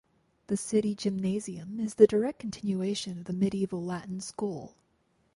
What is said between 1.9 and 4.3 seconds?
the direct continuation of the medieval latin